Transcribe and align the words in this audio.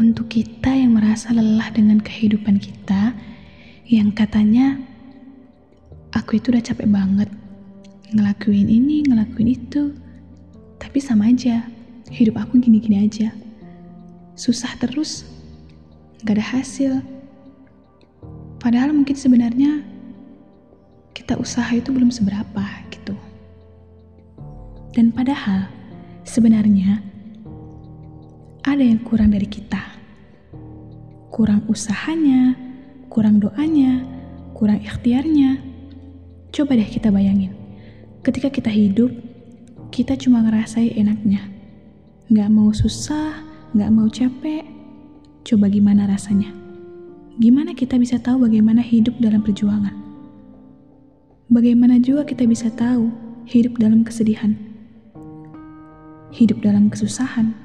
untuk 0.00 0.32
kita 0.32 0.72
yang 0.72 0.96
merasa 0.96 1.28
lelah 1.28 1.68
dengan 1.76 2.00
kehidupan 2.00 2.56
kita, 2.56 3.12
yang 3.84 4.08
katanya, 4.16 4.80
aku 6.16 6.40
itu 6.40 6.48
udah 6.48 6.64
capek 6.64 6.88
banget 6.88 7.28
ngelakuin 8.16 8.64
ini, 8.64 9.04
ngelakuin 9.04 9.60
itu, 9.60 9.92
tapi 10.80 11.04
sama 11.04 11.28
aja, 11.28 11.68
hidup 12.08 12.40
aku 12.40 12.56
gini-gini 12.56 13.04
aja. 13.04 13.28
Susah 14.40 14.72
terus, 14.80 15.28
gak 16.24 16.40
ada 16.40 16.46
hasil. 16.48 17.04
Padahal 18.56 18.96
mungkin 18.96 19.20
sebenarnya 19.20 19.84
kita 21.12 21.36
usaha 21.36 21.68
itu 21.76 21.92
belum 21.92 22.08
seberapa 22.08 22.64
gitu. 22.88 23.12
Dan 24.96 25.12
padahal 25.12 25.68
sebenarnya 26.24 27.04
ada 28.64 28.80
yang 28.80 29.00
kurang 29.04 29.36
dari 29.36 29.46
kita. 29.46 29.89
Kurang 31.40 31.64
usahanya, 31.72 32.52
kurang 33.08 33.40
doanya, 33.40 34.04
kurang 34.52 34.76
ikhtiarnya. 34.84 35.56
Coba 36.52 36.76
deh 36.76 36.84
kita 36.84 37.08
bayangin, 37.08 37.56
ketika 38.20 38.52
kita 38.52 38.68
hidup, 38.68 39.08
kita 39.88 40.20
cuma 40.20 40.44
ngerasain 40.44 40.92
enaknya. 40.92 41.40
Nggak 42.28 42.52
mau 42.52 42.68
susah, 42.76 43.40
nggak 43.72 43.88
mau 43.88 44.04
capek. 44.12 44.68
Coba 45.40 45.72
gimana 45.72 46.04
rasanya? 46.12 46.52
Gimana 47.40 47.72
kita 47.72 47.96
bisa 47.96 48.20
tahu 48.20 48.44
bagaimana 48.44 48.84
hidup 48.84 49.16
dalam 49.16 49.40
perjuangan? 49.40 49.96
Bagaimana 51.48 51.96
juga 52.04 52.28
kita 52.28 52.44
bisa 52.44 52.68
tahu 52.68 53.08
hidup 53.48 53.80
dalam 53.80 54.04
kesedihan? 54.04 54.60
Hidup 56.36 56.60
dalam 56.60 56.92
kesusahan? 56.92 57.56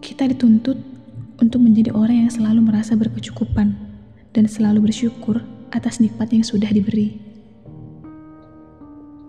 Kita 0.00 0.24
dituntut 0.24 0.99
untuk 1.40 1.64
menjadi 1.64 1.90
orang 1.96 2.28
yang 2.28 2.30
selalu 2.32 2.60
merasa 2.68 2.92
berkecukupan 2.94 3.72
dan 4.36 4.44
selalu 4.46 4.92
bersyukur 4.92 5.40
atas 5.72 5.98
nikmat 5.98 6.30
yang 6.30 6.44
sudah 6.44 6.68
diberi. 6.68 7.16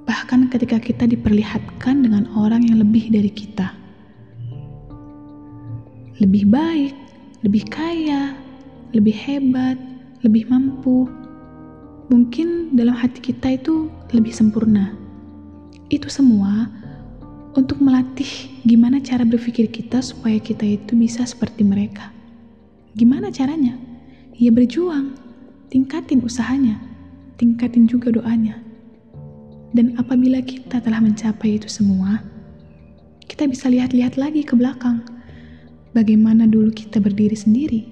Bahkan 0.05 0.51
ketika 0.51 0.77
kita 0.77 1.07
diperlihatkan 1.07 2.03
dengan 2.03 2.27
orang 2.35 2.67
yang 2.67 2.83
lebih 2.83 3.07
dari 3.09 3.31
kita, 3.31 3.71
lebih 6.19 6.51
baik, 6.51 6.93
lebih 7.47 7.63
kaya, 7.71 8.35
lebih 8.91 9.15
hebat, 9.15 9.79
lebih 10.21 10.45
mampu, 10.51 11.07
mungkin 12.11 12.75
dalam 12.75 12.93
hati 12.93 13.23
kita 13.23 13.55
itu 13.55 13.87
lebih 14.11 14.35
sempurna. 14.35 14.93
Itu 15.87 16.11
semua 16.11 16.67
untuk 17.51 17.83
melatih 17.83 18.27
gimana 18.63 19.03
cara 19.03 19.27
berpikir 19.27 19.67
kita 19.67 19.99
supaya 19.99 20.39
kita 20.39 20.63
itu 20.63 20.95
bisa 20.95 21.27
seperti 21.27 21.67
mereka. 21.67 22.11
Gimana 22.95 23.31
caranya? 23.31 23.75
Ya 24.35 24.51
berjuang, 24.51 25.15
tingkatin 25.67 26.23
usahanya, 26.23 26.79
tingkatin 27.35 27.87
juga 27.87 28.11
doanya. 28.11 28.59
Dan 29.71 29.95
apabila 29.95 30.43
kita 30.43 30.83
telah 30.83 30.99
mencapai 30.99 31.59
itu 31.59 31.71
semua, 31.71 32.19
kita 33.27 33.47
bisa 33.47 33.71
lihat-lihat 33.71 34.19
lagi 34.19 34.43
ke 34.43 34.55
belakang. 34.55 35.03
Bagaimana 35.95 36.47
dulu 36.47 36.71
kita 36.71 36.99
berdiri 36.99 37.35
sendiri, 37.35 37.87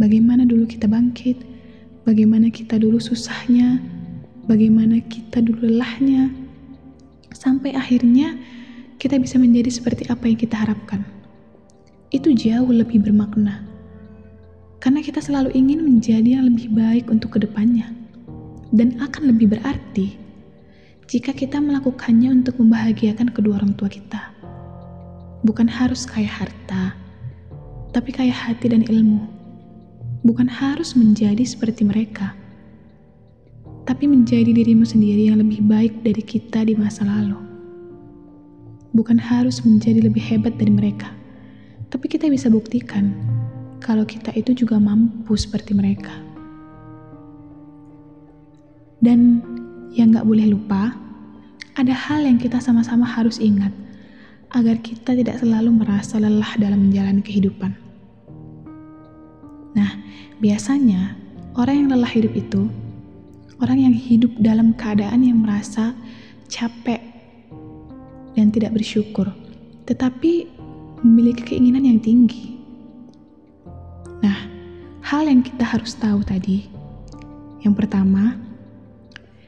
bagaimana 0.00 0.44
dulu 0.44 0.68
kita 0.68 0.88
bangkit, 0.88 1.40
bagaimana 2.04 2.52
kita 2.52 2.80
dulu 2.80 3.00
susahnya, 3.00 3.80
bagaimana 4.44 5.00
kita 5.08 5.40
dulu 5.40 5.68
lelahnya, 5.68 6.32
sampai 7.32 7.76
akhirnya 7.76 8.36
kita 8.96 9.20
bisa 9.20 9.36
menjadi 9.36 9.68
seperti 9.68 10.08
apa 10.08 10.24
yang 10.24 10.40
kita 10.40 10.56
harapkan. 10.56 11.04
Itu 12.08 12.32
jauh 12.32 12.72
lebih 12.72 13.04
bermakna. 13.04 13.60
Karena 14.80 15.04
kita 15.04 15.20
selalu 15.20 15.52
ingin 15.52 15.84
menjadi 15.84 16.40
yang 16.40 16.48
lebih 16.48 16.72
baik 16.72 17.12
untuk 17.12 17.36
ke 17.36 17.44
depannya. 17.44 17.92
Dan 18.72 18.96
akan 18.98 19.36
lebih 19.36 19.52
berarti 19.52 20.16
jika 21.06 21.30
kita 21.36 21.60
melakukannya 21.60 22.42
untuk 22.42 22.58
membahagiakan 22.58 23.30
kedua 23.30 23.60
orang 23.60 23.76
tua 23.76 23.92
kita. 23.92 24.32
Bukan 25.44 25.68
harus 25.68 26.08
kaya 26.08 26.26
harta, 26.26 26.96
tapi 27.92 28.10
kaya 28.10 28.32
hati 28.32 28.72
dan 28.72 28.82
ilmu. 28.82 29.22
Bukan 30.26 30.50
harus 30.50 30.98
menjadi 30.98 31.46
seperti 31.46 31.86
mereka, 31.86 32.34
tapi 33.86 34.10
menjadi 34.10 34.50
dirimu 34.50 34.82
sendiri 34.82 35.30
yang 35.30 35.38
lebih 35.38 35.62
baik 35.62 36.02
dari 36.02 36.24
kita 36.26 36.66
di 36.66 36.74
masa 36.74 37.06
lalu 37.06 37.55
bukan 38.96 39.20
harus 39.20 39.60
menjadi 39.60 40.08
lebih 40.08 40.24
hebat 40.24 40.56
dari 40.56 40.72
mereka, 40.72 41.12
tapi 41.92 42.08
kita 42.08 42.32
bisa 42.32 42.48
buktikan 42.48 43.12
kalau 43.84 44.08
kita 44.08 44.32
itu 44.32 44.56
juga 44.56 44.80
mampu 44.80 45.36
seperti 45.36 45.76
mereka. 45.76 46.16
Dan 49.04 49.44
yang 49.92 50.16
gak 50.16 50.24
boleh 50.24 50.48
lupa, 50.48 50.96
ada 51.76 51.92
hal 51.92 52.24
yang 52.24 52.40
kita 52.40 52.56
sama-sama 52.58 53.04
harus 53.04 53.36
ingat 53.36 53.70
agar 54.56 54.80
kita 54.80 55.12
tidak 55.12 55.36
selalu 55.36 55.68
merasa 55.84 56.16
lelah 56.16 56.56
dalam 56.56 56.88
menjalani 56.88 57.20
kehidupan. 57.20 57.76
Nah, 59.76 60.00
biasanya 60.40 61.12
orang 61.60 61.84
yang 61.84 61.88
lelah 61.92 62.08
hidup 62.08 62.32
itu 62.32 62.64
orang 63.60 63.88
yang 63.88 63.94
hidup 63.96 64.32
dalam 64.40 64.72
keadaan 64.76 65.24
yang 65.24 65.44
merasa 65.44 65.92
capek 66.48 67.15
tidak 68.56 68.80
bersyukur, 68.80 69.28
tetapi 69.84 70.48
memiliki 71.04 71.44
keinginan 71.44 71.84
yang 71.84 72.00
tinggi. 72.00 72.56
Nah, 74.24 74.48
hal 75.04 75.28
yang 75.28 75.44
kita 75.44 75.60
harus 75.60 75.92
tahu 75.92 76.24
tadi, 76.24 76.64
yang 77.60 77.76
pertama, 77.76 78.40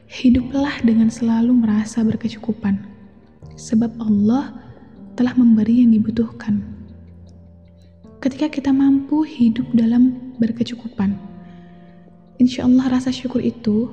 hiduplah 0.05 0.77
dengan 0.85 1.09
selalu 1.09 1.57
merasa 1.57 2.05
berkecukupan, 2.05 2.85
sebab 3.57 3.97
Allah 3.97 4.53
telah 5.17 5.33
memberi 5.33 5.81
yang 5.81 5.89
dibutuhkan. 5.89 6.61
Ketika 8.21 8.51
kita 8.51 8.69
mampu 8.69 9.25
hidup 9.25 9.65
dalam 9.73 10.35
berkecukupan, 10.37 11.17
insya 12.37 12.69
Allah 12.69 12.93
rasa 12.93 13.09
syukur 13.09 13.41
itu 13.41 13.89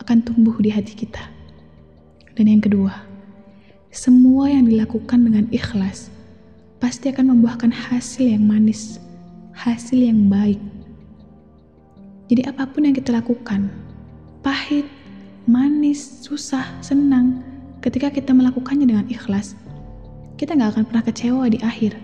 akan 0.00 0.24
tumbuh 0.24 0.56
di 0.64 0.72
hati 0.72 0.96
kita. 0.96 1.22
Dan 2.36 2.52
yang 2.52 2.62
kedua, 2.62 3.15
semua 3.96 4.52
yang 4.52 4.68
dilakukan 4.68 5.24
dengan 5.24 5.48
ikhlas 5.48 6.12
pasti 6.84 7.08
akan 7.08 7.32
membuahkan 7.32 7.72
hasil 7.72 8.28
yang 8.28 8.44
manis, 8.44 9.00
hasil 9.56 9.96
yang 9.96 10.28
baik. 10.28 10.60
Jadi 12.28 12.44
apa 12.44 12.68
pun 12.68 12.84
yang 12.84 12.92
kita 12.92 13.16
lakukan, 13.16 13.72
pahit, 14.44 14.84
manis, 15.48 16.04
susah, 16.20 16.68
senang, 16.84 17.40
ketika 17.80 18.12
kita 18.12 18.36
melakukannya 18.36 18.84
dengan 18.84 19.08
ikhlas, 19.08 19.56
kita 20.36 20.52
nggak 20.52 20.76
akan 20.76 20.84
pernah 20.84 21.04
kecewa 21.08 21.44
di 21.48 21.56
akhir. 21.64 21.96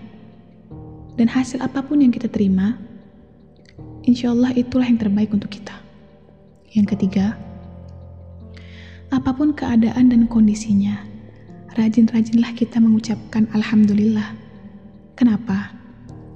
Dan 1.13 1.29
hasil 1.29 1.61
apa 1.61 1.85
pun 1.85 2.01
yang 2.01 2.09
kita 2.09 2.25
terima, 2.25 2.73
insya 4.01 4.33
Allah 4.33 4.49
itulah 4.57 4.89
yang 4.89 4.97
terbaik 4.97 5.29
untuk 5.29 5.53
kita. 5.53 5.77
Yang 6.73 6.97
ketiga, 6.97 7.37
apa 9.13 9.29
pun 9.29 9.53
keadaan 9.53 10.09
dan 10.09 10.25
kondisinya, 10.25 11.12
rajin-rajinlah 11.73 12.53
kita 12.53 12.77
mengucapkan 12.77 13.49
Alhamdulillah. 13.53 14.37
Kenapa? 15.17 15.73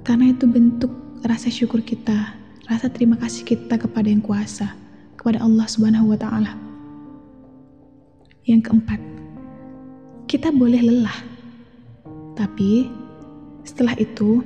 Karena 0.02 0.34
itu 0.34 0.50
bentuk 0.50 0.90
rasa 1.22 1.50
syukur 1.50 1.82
kita, 1.82 2.34
rasa 2.66 2.90
terima 2.90 3.14
kasih 3.18 3.46
kita 3.46 3.78
kepada 3.78 4.10
yang 4.10 4.22
kuasa, 4.22 4.74
kepada 5.14 5.42
Allah 5.42 5.66
Subhanahu 5.66 6.14
wa 6.14 6.18
Ta'ala. 6.18 6.52
Yang 8.48 8.70
keempat, 8.70 9.00
kita 10.26 10.50
boleh 10.50 10.80
lelah, 10.80 11.18
tapi 12.34 12.88
setelah 13.62 13.94
itu 14.00 14.40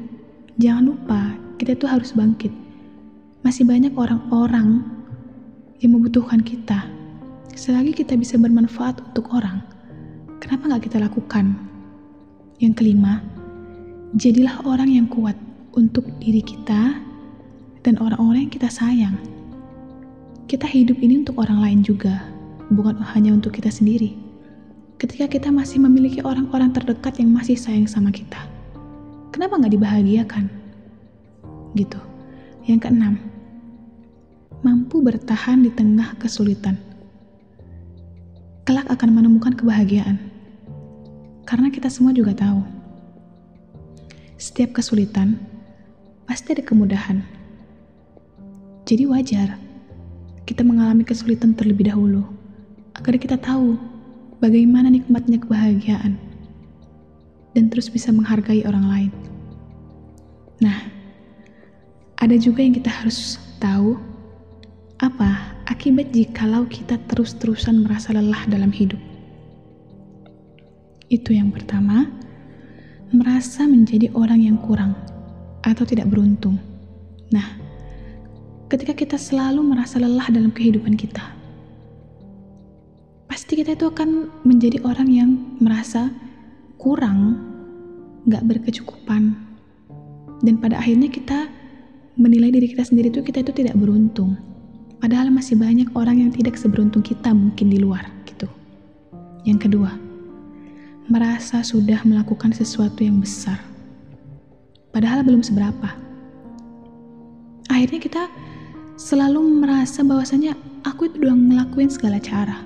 jangan 0.59 0.93
lupa 0.93 1.21
kita 1.57 1.79
itu 1.79 1.87
harus 1.87 2.11
bangkit. 2.13 2.51
Masih 3.47 3.63
banyak 3.63 3.95
orang-orang 3.95 4.83
yang 5.79 5.95
membutuhkan 5.95 6.43
kita. 6.43 6.91
Selagi 7.55 7.95
kita 7.95 8.19
bisa 8.19 8.35
bermanfaat 8.35 8.99
untuk 9.13 9.31
orang, 9.31 9.63
Kenapa 10.43 10.75
nggak 10.75 10.91
kita 10.91 10.99
lakukan? 10.99 11.55
Yang 12.59 12.83
kelima, 12.83 13.23
jadilah 14.19 14.59
orang 14.67 14.91
yang 14.91 15.07
kuat 15.07 15.39
untuk 15.79 16.03
diri 16.19 16.43
kita 16.43 16.99
dan 17.87 17.95
orang-orang 18.03 18.51
yang 18.51 18.55
kita 18.59 18.67
sayang. 18.67 19.15
Kita 20.51 20.67
hidup 20.67 20.99
ini 20.99 21.23
untuk 21.23 21.39
orang 21.39 21.63
lain 21.63 21.87
juga, 21.87 22.27
bukan 22.75 22.99
hanya 23.15 23.39
untuk 23.39 23.55
kita 23.55 23.71
sendiri. 23.71 24.19
Ketika 24.99 25.31
kita 25.31 25.55
masih 25.55 25.79
memiliki 25.79 26.19
orang-orang 26.27 26.75
terdekat 26.75 27.23
yang 27.23 27.31
masih 27.31 27.55
sayang 27.55 27.87
sama 27.87 28.11
kita, 28.11 28.43
kenapa 29.31 29.63
nggak 29.63 29.79
dibahagiakan? 29.79 30.51
Gitu. 31.79 32.03
Yang 32.67 32.91
keenam, 32.91 33.15
mampu 34.67 35.07
bertahan 35.07 35.63
di 35.63 35.71
tengah 35.71 36.19
kesulitan. 36.19 36.75
Kelak 38.67 38.91
akan 38.91 39.11
menemukan 39.15 39.55
kebahagiaan 39.55 40.32
karena 41.53 41.69
kita 41.69 41.93
semua 41.93 42.17
juga 42.17 42.33
tahu, 42.33 42.65
setiap 44.41 44.73
kesulitan 44.73 45.37
pasti 46.25 46.57
ada 46.57 46.65
kemudahan. 46.65 47.21
Jadi 48.89 49.05
wajar 49.05 49.61
kita 50.49 50.65
mengalami 50.65 51.05
kesulitan 51.05 51.53
terlebih 51.53 51.93
dahulu 51.93 52.25
agar 52.97 53.21
kita 53.21 53.37
tahu 53.37 53.77
bagaimana 54.41 54.89
nikmatnya 54.89 55.45
kebahagiaan 55.45 56.17
dan 57.53 57.69
terus 57.69 57.93
bisa 57.93 58.09
menghargai 58.17 58.65
orang 58.65 58.89
lain. 58.89 59.13
Nah, 60.65 60.89
ada 62.17 62.37
juga 62.41 62.65
yang 62.65 62.73
kita 62.73 62.89
harus 62.89 63.37
tahu 63.61 64.01
apa 65.05 65.53
akibat 65.69 66.17
jikalau 66.17 66.65
kita 66.65 66.97
terus-terusan 67.13 67.85
merasa 67.85 68.17
lelah 68.17 68.41
dalam 68.49 68.73
hidup. 68.73 69.12
Itu 71.13 71.37
yang 71.37 71.53
pertama, 71.53 72.09
merasa 73.13 73.69
menjadi 73.69 74.09
orang 74.17 74.41
yang 74.49 74.57
kurang 74.65 74.97
atau 75.61 75.85
tidak 75.85 76.09
beruntung. 76.09 76.57
Nah, 77.29 77.61
ketika 78.73 78.97
kita 78.97 79.21
selalu 79.21 79.61
merasa 79.61 80.01
lelah 80.01 80.33
dalam 80.33 80.49
kehidupan 80.49 80.97
kita, 80.97 81.21
pasti 83.29 83.61
kita 83.61 83.77
itu 83.77 83.93
akan 83.93 84.33
menjadi 84.49 84.81
orang 84.89 85.09
yang 85.13 85.31
merasa 85.61 86.09
kurang, 86.81 87.37
gak 88.25 88.49
berkecukupan, 88.49 89.37
dan 90.41 90.55
pada 90.65 90.81
akhirnya 90.81 91.13
kita 91.13 91.45
menilai 92.17 92.57
diri 92.57 92.73
kita 92.73 92.89
sendiri 92.89 93.13
itu 93.13 93.21
kita 93.21 93.45
itu 93.45 93.53
tidak 93.53 93.77
beruntung. 93.77 94.41
Padahal 94.97 95.29
masih 95.29 95.61
banyak 95.61 95.93
orang 95.93 96.25
yang 96.25 96.33
tidak 96.33 96.57
seberuntung 96.57 97.05
kita 97.05 97.37
mungkin 97.37 97.69
di 97.69 97.77
luar 97.85 98.09
gitu. 98.25 98.49
Yang 99.45 99.69
kedua, 99.69 100.12
merasa 101.13 101.61
sudah 101.61 102.01
melakukan 102.09 102.57
sesuatu 102.57 103.05
yang 103.05 103.21
besar. 103.21 103.61
Padahal 104.97 105.21
belum 105.21 105.45
seberapa. 105.45 105.93
Akhirnya 107.69 108.01
kita 108.01 108.25
selalu 108.97 109.61
merasa 109.61 110.01
bahwasanya 110.01 110.57
aku 110.89 111.13
itu 111.13 111.21
udah 111.21 111.37
ngelakuin 111.37 111.93
segala 111.93 112.17
cara. 112.17 112.65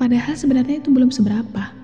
Padahal 0.00 0.32
sebenarnya 0.32 0.80
itu 0.80 0.88
belum 0.88 1.12
seberapa. 1.12 1.76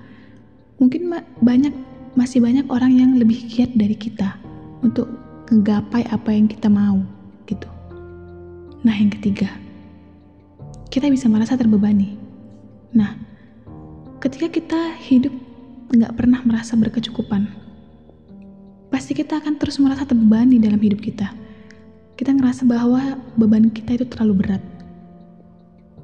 Mungkin 0.81 1.13
banyak 1.45 1.73
masih 2.17 2.41
banyak 2.41 2.65
orang 2.73 2.89
yang 2.97 3.11
lebih 3.13 3.45
giat 3.45 3.69
dari 3.77 3.93
kita 3.93 4.41
untuk 4.81 5.05
menggapai 5.53 6.09
apa 6.09 6.33
yang 6.33 6.49
kita 6.49 6.65
mau 6.65 6.97
gitu. 7.45 7.69
Nah 8.81 8.95
yang 8.95 9.13
ketiga, 9.13 9.53
kita 10.89 11.09
bisa 11.13 11.29
merasa 11.29 11.53
terbebani. 11.53 12.17
Nah, 12.89 13.28
ketika 14.19 14.47
kita 14.51 14.81
hidup 14.99 15.31
nggak 15.95 16.11
pernah 16.19 16.43
merasa 16.43 16.75
berkecukupan, 16.75 17.47
pasti 18.91 19.15
kita 19.15 19.39
akan 19.39 19.55
terus 19.55 19.79
merasa 19.79 20.03
terbebani 20.03 20.59
dalam 20.59 20.77
hidup 20.77 20.99
kita. 20.99 21.31
Kita 22.19 22.35
ngerasa 22.35 22.67
bahwa 22.67 23.15
beban 23.39 23.71
kita 23.71 23.95
itu 23.95 24.05
terlalu 24.11 24.43
berat. 24.43 24.63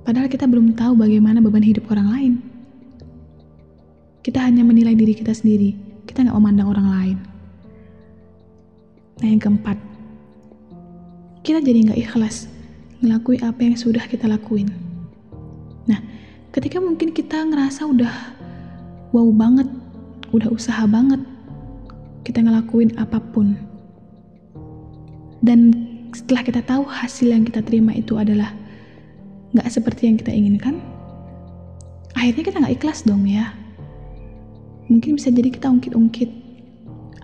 Padahal 0.07 0.31
kita 0.31 0.47
belum 0.47 0.79
tahu 0.79 0.95
bagaimana 0.95 1.43
beban 1.43 1.65
hidup 1.65 1.91
orang 1.91 2.07
lain. 2.07 2.33
Kita 4.23 4.41
hanya 4.41 4.63
menilai 4.63 4.95
diri 4.95 5.11
kita 5.11 5.35
sendiri. 5.35 5.75
Kita 6.07 6.23
nggak 6.23 6.37
memandang 6.39 6.71
orang 6.71 6.87
lain. 6.87 7.17
Nah 9.19 9.27
yang 9.27 9.43
keempat, 9.43 9.77
kita 11.43 11.59
jadi 11.59 11.91
nggak 11.91 11.99
ikhlas 11.99 12.47
ngelakuin 13.03 13.43
apa 13.43 13.59
yang 13.59 13.75
sudah 13.75 14.07
kita 14.07 14.31
lakuin. 14.31 14.84
Ketika 16.55 16.79
mungkin 16.79 17.11
kita 17.11 17.35
ngerasa 17.51 17.83
udah 17.83 18.15
wow 19.11 19.27
banget, 19.35 19.67
udah 20.31 20.47
usaha 20.47 20.87
banget, 20.87 21.19
kita 22.23 22.39
ngelakuin 22.39 22.95
apa 22.95 23.19
pun. 23.19 23.59
Dan 25.43 25.75
setelah 26.15 26.47
kita 26.47 26.63
tahu 26.63 26.87
hasil 26.87 27.35
yang 27.35 27.43
kita 27.43 27.59
terima 27.59 27.91
itu 27.91 28.15
adalah 28.15 28.55
nggak 29.51 29.67
seperti 29.67 30.07
yang 30.07 30.15
kita 30.15 30.31
inginkan, 30.31 30.79
akhirnya 32.15 32.47
kita 32.47 32.63
nggak 32.63 32.75
ikhlas 32.79 33.03
dong 33.03 33.27
ya. 33.27 33.51
Mungkin 34.87 35.19
bisa 35.19 35.35
jadi 35.35 35.51
kita 35.51 35.67
ungkit-ungkit, 35.67 36.31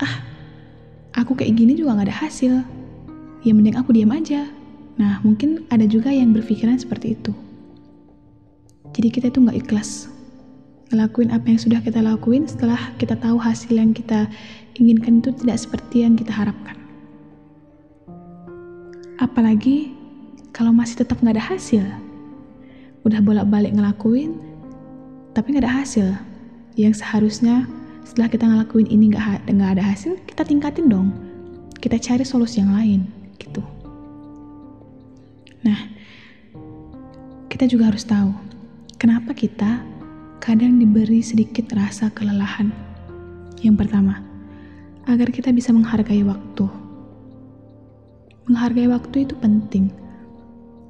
ah, 0.04 0.28
aku 1.16 1.40
kayak 1.40 1.56
gini 1.56 1.80
juga 1.80 1.96
nggak 1.96 2.12
ada 2.12 2.20
hasil. 2.28 2.68
Ya 3.48 3.52
mending 3.56 3.80
aku 3.80 3.96
diam 3.96 4.12
aja. 4.12 4.44
Nah, 5.00 5.24
mungkin 5.24 5.64
ada 5.72 5.88
juga 5.88 6.12
yang 6.12 6.36
berpikiran 6.36 6.76
seperti 6.76 7.16
itu. 7.16 7.32
Jadi 8.92 9.08
kita 9.08 9.32
itu 9.32 9.40
nggak 9.40 9.60
ikhlas 9.68 10.12
ngelakuin 10.92 11.32
apa 11.32 11.48
yang 11.48 11.60
sudah 11.60 11.80
kita 11.80 12.04
lakuin 12.04 12.44
setelah 12.44 12.92
kita 13.00 13.16
tahu 13.16 13.40
hasil 13.40 13.72
yang 13.72 13.96
kita 13.96 14.28
inginkan 14.76 15.24
itu 15.24 15.32
tidak 15.40 15.64
seperti 15.64 16.04
yang 16.04 16.20
kita 16.20 16.36
harapkan. 16.36 16.76
Apalagi 19.24 19.96
kalau 20.52 20.76
masih 20.76 21.08
tetap 21.08 21.24
nggak 21.24 21.40
ada 21.40 21.46
hasil. 21.56 21.84
Udah 23.08 23.24
bolak-balik 23.24 23.72
ngelakuin, 23.72 24.36
tapi 25.32 25.56
nggak 25.56 25.64
ada 25.64 25.76
hasil. 25.82 26.08
Yang 26.76 27.02
seharusnya 27.02 27.66
setelah 28.04 28.28
kita 28.28 28.46
ngelakuin 28.46 28.92
ini 28.92 29.16
nggak 29.16 29.48
nggak 29.48 29.72
ada 29.80 29.84
hasil, 29.96 30.20
kita 30.28 30.44
tingkatin 30.44 30.92
dong. 30.92 31.16
Kita 31.80 31.98
cari 31.98 32.28
solusi 32.28 32.62
yang 32.62 32.76
lain, 32.76 33.08
gitu. 33.42 33.64
Nah, 35.66 35.80
kita 37.50 37.66
juga 37.66 37.90
harus 37.90 38.06
tahu 38.06 38.51
Kenapa 39.02 39.34
kita 39.34 39.82
kadang 40.38 40.78
diberi 40.78 41.26
sedikit 41.26 41.74
rasa 41.74 42.14
kelelahan? 42.14 42.70
Yang 43.66 43.82
pertama, 43.82 44.22
agar 45.10 45.34
kita 45.34 45.50
bisa 45.50 45.74
menghargai 45.74 46.22
waktu. 46.22 46.70
Menghargai 48.46 48.86
waktu 48.94 49.26
itu 49.26 49.34
penting. 49.42 49.90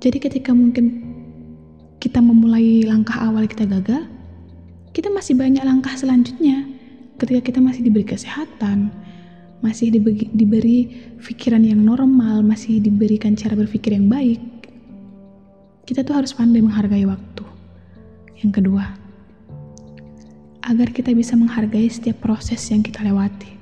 Jadi 0.03 0.27
ketika 0.27 0.51
mungkin 0.51 1.07
kita 2.03 2.19
memulai 2.19 2.83
langkah 2.83 3.15
awal 3.15 3.47
kita 3.47 3.63
gagal, 3.63 4.03
kita 4.91 5.07
masih 5.07 5.39
banyak 5.39 5.63
langkah 5.63 5.95
selanjutnya. 5.95 6.67
Ketika 7.15 7.39
kita 7.47 7.63
masih 7.63 7.87
diberi 7.87 8.03
kesehatan, 8.03 8.91
masih 9.63 9.87
diberi, 9.87 10.27
diberi 10.35 10.77
pikiran 11.15 11.63
yang 11.63 11.79
normal, 11.79 12.43
masih 12.43 12.83
diberikan 12.83 13.39
cara 13.39 13.55
berpikir 13.55 13.95
yang 13.95 14.11
baik, 14.11 14.43
kita 15.87 16.03
tuh 16.03 16.19
harus 16.19 16.35
pandai 16.35 16.59
menghargai 16.59 17.07
waktu. 17.07 17.50
Yang 18.41 18.51
kedua, 18.61 18.85
agar 20.65 20.87
kita 20.89 21.13
bisa 21.13 21.37
menghargai 21.37 21.89
setiap 21.89 22.21
proses 22.25 22.61
yang 22.73 22.81
kita 22.81 23.05
lewati 23.05 23.53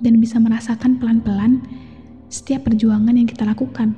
dan 0.00 0.16
bisa 0.16 0.40
merasakan 0.40 0.96
pelan-pelan 0.96 1.60
setiap 2.32 2.64
perjuangan 2.64 3.12
yang 3.12 3.28
kita 3.28 3.44
lakukan. 3.44 3.92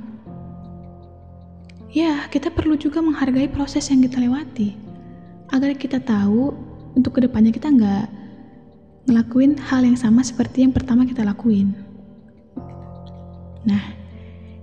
Ya, 1.95 2.27
kita 2.27 2.51
perlu 2.51 2.75
juga 2.75 2.99
menghargai 2.99 3.47
proses 3.47 3.87
yang 3.87 4.03
kita 4.03 4.19
lewati 4.19 4.75
agar 5.55 5.71
kita 5.79 6.03
tahu 6.03 6.51
untuk 6.91 7.15
ke 7.15 7.23
depannya 7.23 7.55
kita 7.55 7.71
nggak 7.71 8.07
ngelakuin 9.07 9.55
hal 9.55 9.87
yang 9.87 9.95
sama 9.95 10.19
seperti 10.19 10.67
yang 10.67 10.75
pertama 10.75 11.07
kita 11.07 11.23
lakuin. 11.23 11.71
Nah, 13.63 13.95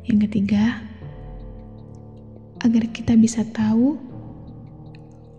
yang 0.04 0.20
ketiga, 0.28 0.82
agar 2.60 2.84
kita 2.92 3.16
bisa 3.16 3.48
tahu 3.48 4.11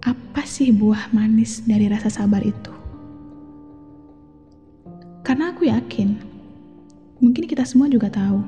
apa 0.03 0.43
sih 0.43 0.75
buah 0.75 1.15
manis 1.15 1.63
dari 1.63 1.87
rasa 1.87 2.11
sabar 2.11 2.43
itu? 2.43 2.71
Karena 5.23 5.55
aku 5.55 5.71
yakin, 5.71 6.19
mungkin 7.23 7.47
kita 7.47 7.63
semua 7.63 7.87
juga 7.87 8.11
tahu, 8.11 8.43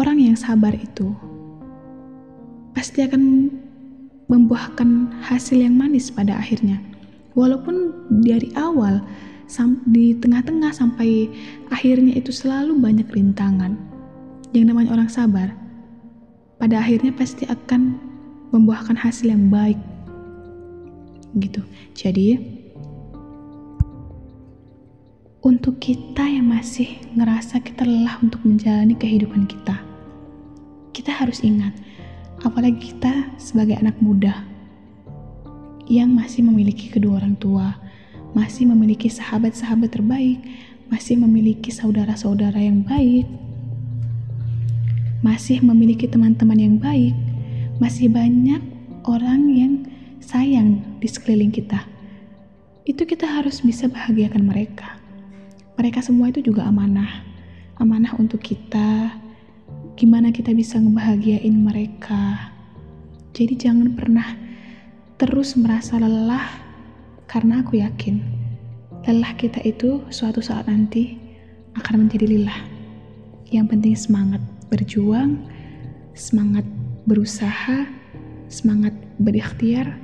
orang 0.00 0.16
yang 0.16 0.32
sabar 0.32 0.72
itu 0.72 1.12
pasti 2.72 3.04
akan 3.04 3.52
membuahkan 4.32 5.12
hasil 5.20 5.60
yang 5.60 5.76
manis 5.76 6.08
pada 6.08 6.40
akhirnya. 6.40 6.80
Walaupun 7.36 7.92
dari 8.24 8.48
awal, 8.56 9.04
di 9.92 10.16
tengah-tengah 10.16 10.72
sampai 10.72 11.28
akhirnya 11.68 12.16
itu 12.16 12.32
selalu 12.32 12.80
banyak 12.80 13.04
rintangan. 13.12 13.76
Yang 14.56 14.72
namanya 14.72 14.90
orang 14.96 15.10
sabar, 15.12 15.52
pada 16.56 16.80
akhirnya 16.80 17.12
pasti 17.12 17.44
akan 17.44 18.00
membuahkan 18.56 18.96
hasil 18.96 19.28
yang 19.28 19.52
baik 19.52 19.76
gitu. 21.38 21.62
Jadi 21.94 22.38
untuk 25.44 25.76
kita 25.76 26.24
yang 26.24 26.48
masih 26.48 26.96
ngerasa 27.12 27.60
kita 27.60 27.84
lelah 27.84 28.16
untuk 28.24 28.40
menjalani 28.48 28.96
kehidupan 28.96 29.44
kita, 29.44 29.76
kita 30.96 31.12
harus 31.12 31.44
ingat, 31.44 31.76
apalagi 32.40 32.96
kita 32.96 33.28
sebagai 33.36 33.76
anak 33.76 33.98
muda 34.00 34.40
yang 35.84 36.16
masih 36.16 36.40
memiliki 36.48 36.88
kedua 36.88 37.20
orang 37.20 37.36
tua, 37.36 37.76
masih 38.32 38.64
memiliki 38.72 39.12
sahabat-sahabat 39.12 39.92
terbaik, 39.92 40.40
masih 40.88 41.20
memiliki 41.20 41.68
saudara-saudara 41.68 42.56
yang 42.56 42.80
baik, 42.80 43.28
masih 45.20 45.60
memiliki 45.60 46.08
teman-teman 46.08 46.56
yang 46.56 46.76
baik, 46.80 47.12
masih 47.84 48.08
banyak 48.08 48.64
orang 49.04 49.40
yang 49.52 49.72
di 51.04 51.08
sekeliling 51.12 51.52
kita, 51.52 51.84
itu 52.88 53.04
kita 53.04 53.28
harus 53.28 53.60
bisa 53.60 53.92
bahagiakan 53.92 54.40
mereka. 54.40 54.96
mereka 55.76 56.00
semua 56.00 56.30
itu 56.30 56.40
juga 56.40 56.64
amanah. 56.64 57.26
Amanah 57.82 58.14
untuk 58.16 58.40
kita, 58.40 59.10
gimana 59.98 60.30
kita 60.30 60.54
bisa 60.56 60.78
ngebahagiain 60.80 61.52
mereka. 61.52 62.54
Jadi 63.36 63.58
jangan 63.58 63.92
pernah 63.98 64.38
terus 65.18 65.58
merasa 65.58 65.98
lelah 65.98 66.46
karena 67.26 67.60
aku 67.60 67.82
yakin 67.82 68.22
lelah 69.04 69.36
kita 69.36 69.60
itu 69.66 70.00
suatu 70.08 70.40
saat 70.40 70.64
nanti 70.64 71.20
akan 71.76 72.06
menjadi 72.06 72.30
lelah. 72.30 72.60
Yang 73.52 73.66
penting 73.76 73.94
semangat 73.98 74.42
berjuang, 74.72 75.42
semangat 76.16 76.64
berusaha, 77.04 77.84
semangat 78.48 78.94
berikhtiar, 79.20 80.03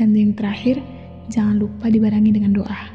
dan 0.00 0.16
yang 0.16 0.32
terakhir, 0.32 0.80
jangan 1.28 1.60
lupa 1.60 1.92
dibarengi 1.92 2.32
dengan 2.32 2.56
doa. 2.56 2.89